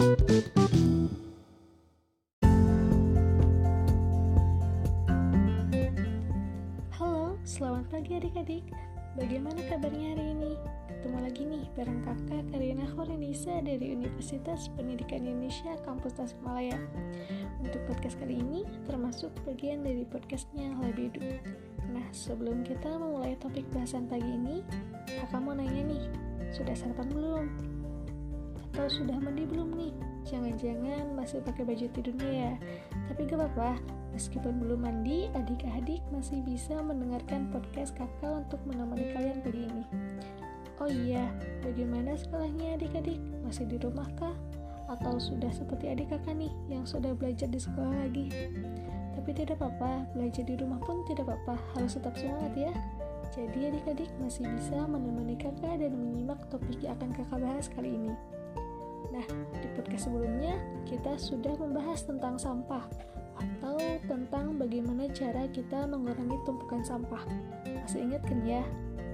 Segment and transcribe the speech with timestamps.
[0.00, 0.16] Halo,
[7.44, 8.64] selamat pagi adik-adik.
[9.20, 10.56] Bagaimana kabarnya hari ini?
[10.88, 16.80] Ketemu lagi nih bareng kakak Karina Horenisa dari Universitas Pendidikan Indonesia Kampus Tasikmalaya.
[17.60, 21.44] Untuk podcast kali ini termasuk bagian dari podcastnya Labedu.
[21.92, 24.64] Nah, sebelum kita memulai topik bahasan pagi ini,
[25.20, 26.08] kakak mau nanya nih,
[26.56, 27.79] sudah sarapan belum?
[28.70, 29.92] Atau sudah mandi belum nih?
[30.30, 32.52] Jangan-jangan masih pakai baju tidurnya ya?
[33.10, 33.70] Tapi gak apa-apa,
[34.10, 39.84] Meskipun belum mandi, adik-adik masih bisa mendengarkan podcast kakak untuk menemani kalian pagi ini.
[40.82, 41.30] Oh iya,
[41.62, 43.22] bagaimana sekolahnya adik-adik?
[43.46, 44.34] Masih di rumah kah?
[44.90, 48.26] Atau sudah seperti adik kakak nih yang sudah belajar di sekolah lagi?
[49.14, 52.72] Tapi tidak apa-apa, belajar di rumah pun tidak apa-apa, harus tetap semangat ya.
[53.30, 58.10] Jadi adik-adik masih bisa menemani kakak dan menyimak topik yang akan kakak bahas kali ini.
[59.10, 59.26] Nah,
[59.58, 60.54] di podcast sebelumnya
[60.86, 62.86] kita sudah membahas tentang sampah
[63.40, 67.24] atau tentang bagaimana cara kita mengurangi tumpukan sampah.
[67.66, 68.62] Masih ingat kan ya?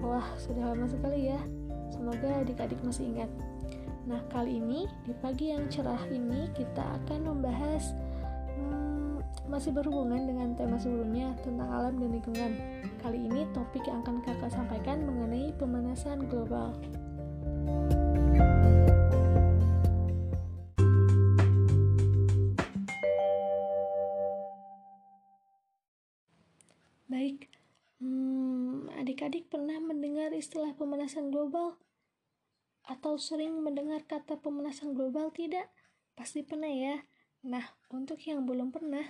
[0.00, 1.40] Wah, sudah lama sekali ya.
[1.90, 3.30] Semoga adik-adik masih ingat.
[4.06, 7.92] Nah, kali ini di pagi yang cerah ini kita akan membahas
[8.56, 12.52] hmm, masih berhubungan dengan tema sebelumnya tentang alam dan lingkungan.
[13.02, 16.74] Kali ini topik yang akan kakak sampaikan mengenai pemanasan global.
[27.10, 27.50] Baik,
[27.98, 31.74] hmm, adik-adik pernah mendengar istilah pemanasan global?
[32.86, 35.66] Atau sering mendengar kata pemanasan global tidak?
[36.14, 37.02] Pasti pernah ya.
[37.42, 39.02] Nah, untuk yang belum pernah,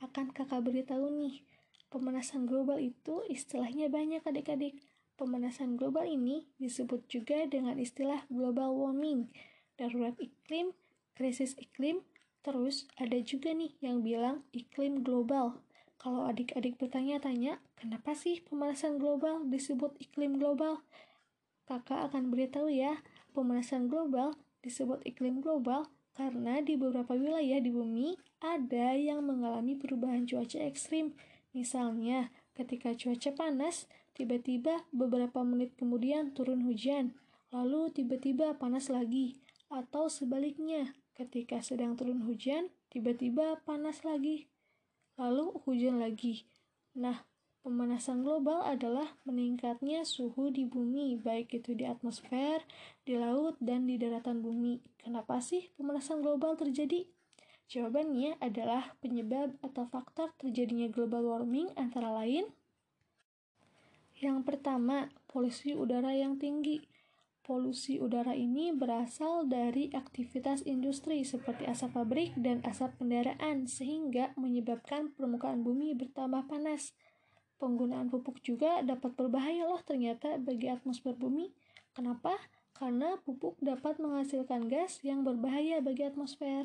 [0.00, 1.44] akan kakak beritahu nih.
[1.92, 4.80] Pemanasan global itu istilahnya banyak adik-adik.
[5.20, 9.28] Pemanasan global ini disebut juga dengan istilah global warming,
[9.76, 10.72] darurat iklim,
[11.12, 12.00] krisis iklim,
[12.40, 15.60] terus ada juga nih yang bilang iklim global.
[16.04, 20.84] Kalau adik-adik bertanya-tanya, kenapa sih pemanasan global disebut iklim global?
[21.64, 23.00] Kakak akan beritahu ya,
[23.32, 30.28] pemanasan global disebut iklim global karena di beberapa wilayah di bumi ada yang mengalami perubahan
[30.28, 31.16] cuaca ekstrim.
[31.56, 37.16] Misalnya, ketika cuaca panas, tiba-tiba beberapa menit kemudian turun hujan,
[37.48, 39.40] lalu tiba-tiba panas lagi,
[39.72, 44.52] atau sebaliknya, ketika sedang turun hujan, tiba-tiba panas lagi
[45.18, 46.46] lalu hujan lagi.
[46.94, 47.26] Nah,
[47.62, 52.62] pemanasan global adalah meningkatnya suhu di bumi, baik itu di atmosfer,
[53.02, 54.82] di laut, dan di daratan bumi.
[54.98, 57.06] Kenapa sih pemanasan global terjadi?
[57.70, 62.46] Jawabannya adalah penyebab atau faktor terjadinya global warming antara lain
[64.22, 66.86] yang pertama, polusi udara yang tinggi.
[67.44, 75.12] Polusi udara ini berasal dari aktivitas industri seperti asap pabrik dan asap kendaraan sehingga menyebabkan
[75.12, 76.96] permukaan bumi bertambah panas.
[77.60, 81.52] Penggunaan pupuk juga dapat berbahaya loh ternyata bagi atmosfer bumi.
[81.92, 82.32] Kenapa?
[82.72, 86.64] Karena pupuk dapat menghasilkan gas yang berbahaya bagi atmosfer.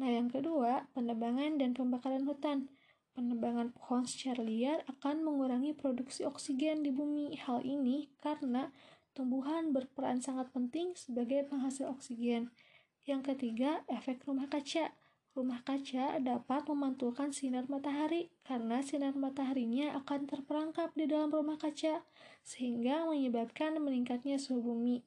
[0.00, 2.72] Nah, yang kedua, penebangan dan pembakaran hutan.
[3.12, 7.36] Penebangan pohon secara liar akan mengurangi produksi oksigen di bumi.
[7.36, 8.72] Hal ini karena
[9.16, 12.52] tumbuhan berperan sangat penting sebagai penghasil oksigen.
[13.08, 14.92] Yang ketiga, efek rumah kaca.
[15.32, 22.04] Rumah kaca dapat memantulkan sinar matahari karena sinar mataharinya akan terperangkap di dalam rumah kaca,
[22.44, 25.04] sehingga menyebabkan meningkatnya suhu bumi.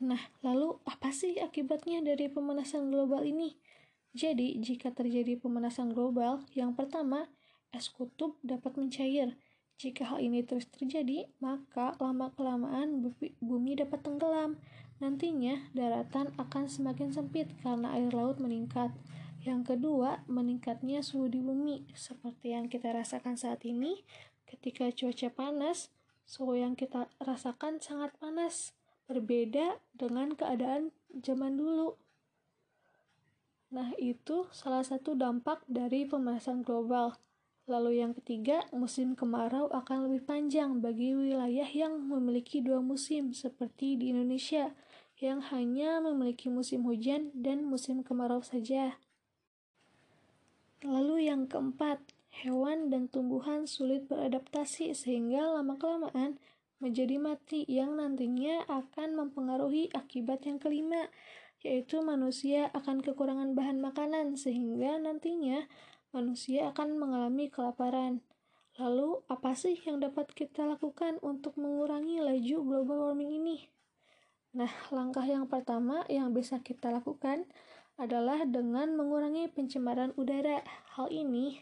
[0.00, 3.60] Nah, lalu apa sih akibatnya dari pemanasan global ini?
[4.16, 7.28] Jadi, jika terjadi pemanasan global, yang pertama,
[7.70, 9.36] es kutub dapat mencair,
[9.80, 13.00] jika hal ini terus terjadi, maka lama-kelamaan
[13.40, 14.60] bumi dapat tenggelam.
[15.00, 18.92] Nantinya, daratan akan semakin sempit karena air laut meningkat.
[19.40, 21.88] Yang kedua, meningkatnya suhu di bumi.
[21.96, 24.04] Seperti yang kita rasakan saat ini,
[24.44, 25.88] ketika cuaca panas,
[26.28, 28.76] suhu yang kita rasakan sangat panas.
[29.08, 30.92] Berbeda dengan keadaan
[31.24, 31.96] zaman dulu.
[33.72, 37.16] Nah, itu salah satu dampak dari pemanasan global.
[37.70, 43.94] Lalu yang ketiga, musim kemarau akan lebih panjang bagi wilayah yang memiliki dua musim seperti
[43.94, 44.74] di Indonesia
[45.22, 48.98] yang hanya memiliki musim hujan dan musim kemarau saja.
[50.82, 52.02] Lalu yang keempat,
[52.42, 56.42] hewan dan tumbuhan sulit beradaptasi sehingga lama-kelamaan
[56.82, 61.06] menjadi mati yang nantinya akan mempengaruhi akibat yang kelima,
[61.62, 65.70] yaitu manusia akan kekurangan bahan makanan sehingga nantinya
[66.10, 68.22] manusia akan mengalami kelaparan.
[68.78, 73.58] Lalu, apa sih yang dapat kita lakukan untuk mengurangi laju global warming ini?
[74.50, 77.46] Nah, langkah yang pertama yang bisa kita lakukan
[78.00, 80.64] adalah dengan mengurangi pencemaran udara.
[80.96, 81.60] Hal ini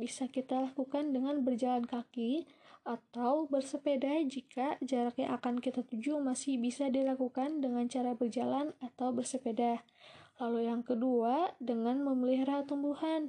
[0.00, 2.48] bisa kita lakukan dengan berjalan kaki
[2.88, 9.12] atau bersepeda jika jarak yang akan kita tuju masih bisa dilakukan dengan cara berjalan atau
[9.12, 9.84] bersepeda.
[10.40, 13.28] Lalu yang kedua, dengan memelihara tumbuhan.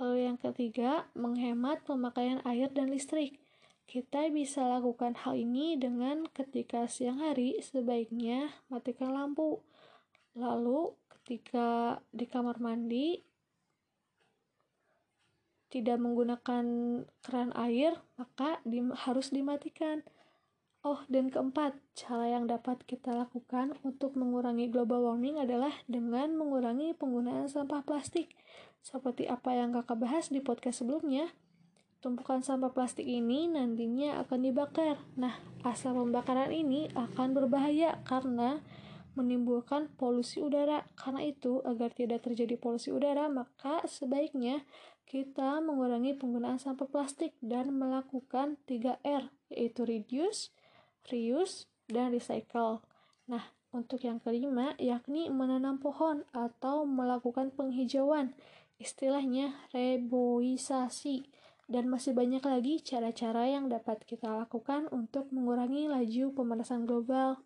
[0.00, 3.36] Lalu yang ketiga, menghemat pemakaian air dan listrik.
[3.84, 9.60] Kita bisa lakukan hal ini dengan ketika siang hari sebaiknya matikan lampu.
[10.32, 13.20] Lalu ketika di kamar mandi
[15.68, 16.64] tidak menggunakan
[17.20, 18.56] keran air, maka
[19.04, 20.00] harus dimatikan.
[20.80, 26.96] Oh, dan keempat, cara yang dapat kita lakukan untuk mengurangi global warming adalah dengan mengurangi
[26.96, 28.32] penggunaan sampah plastik.
[28.80, 31.28] Seperti apa yang kakak bahas di podcast sebelumnya,
[32.00, 34.96] Tumpukan sampah plastik ini nantinya akan dibakar.
[35.20, 38.64] Nah, asal pembakaran ini akan berbahaya karena
[39.12, 40.88] menimbulkan polusi udara.
[40.96, 44.64] Karena itu, agar tidak terjadi polusi udara, maka sebaiknya
[45.04, 50.56] kita mengurangi penggunaan sampah plastik dan melakukan 3R, yaitu reduce,
[51.08, 52.84] reuse, dan recycle.
[53.26, 58.34] Nah, untuk yang kelima, yakni menanam pohon atau melakukan penghijauan.
[58.80, 61.28] Istilahnya reboisasi
[61.70, 67.38] dan masih banyak lagi cara-cara yang dapat kita lakukan untuk mengurangi laju pemanasan global.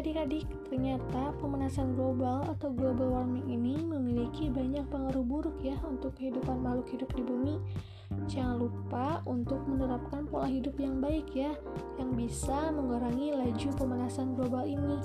[0.00, 6.56] Adik-adik, ternyata pemanasan global atau global warming ini memiliki banyak pengaruh buruk ya untuk kehidupan
[6.64, 7.60] makhluk hidup di bumi.
[8.24, 11.52] Jangan lupa untuk menerapkan pola hidup yang baik ya,
[12.00, 14.98] yang bisa mengurangi laju pemanasan global ini.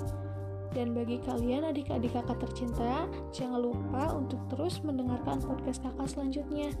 [0.72, 3.04] Dan bagi kalian adik-adik kakak tercinta,
[3.36, 6.72] jangan lupa untuk terus mendengarkan podcast kakak selanjutnya.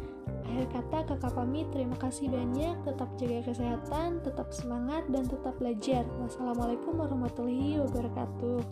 [0.46, 6.06] Akhir kata kakak pamit, terima kasih banyak, tetap jaga kesehatan, tetap semangat, dan tetap belajar.
[6.22, 8.62] Wassalamualaikum warahmatullahi wabarakatuh.